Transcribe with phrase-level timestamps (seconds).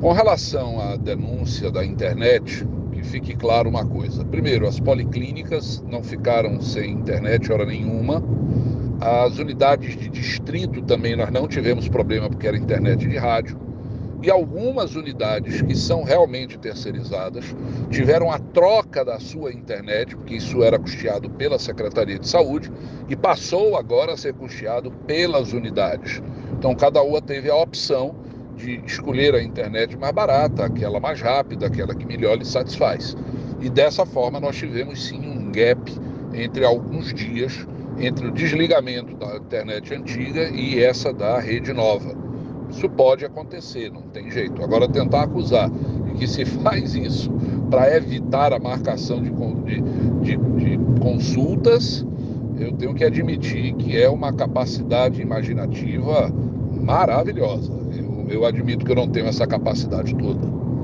[0.00, 4.24] Com relação à denúncia da internet, que fique claro uma coisa.
[4.24, 8.22] Primeiro, as policlínicas não ficaram sem internet hora nenhuma.
[9.00, 13.58] As unidades de distrito também nós não tivemos problema porque era internet de rádio.
[14.22, 17.56] E algumas unidades que são realmente terceirizadas
[17.90, 22.70] tiveram a troca da sua internet, porque isso era custeado pela Secretaria de Saúde,
[23.08, 26.22] e passou agora a ser custeado pelas unidades.
[26.58, 28.25] Então cada uma teve a opção
[28.56, 33.16] de escolher a internet mais barata, aquela mais rápida, aquela que melhor lhe satisfaz.
[33.60, 35.92] E dessa forma nós tivemos sim um gap
[36.34, 37.66] entre alguns dias
[37.98, 42.14] entre o desligamento da internet antiga e essa da rede nova.
[42.70, 44.62] Isso pode acontecer, não tem jeito.
[44.62, 45.70] Agora, tentar acusar
[46.16, 47.30] que se faz isso
[47.70, 49.80] para evitar a marcação de, de,
[50.22, 52.04] de, de, consultas,
[52.58, 56.32] eu tenho que admitir que é uma capacidade imaginativa
[56.80, 57.72] maravilhosa.
[58.28, 60.75] Eu, admito que eu não tenho essa capacidade toda.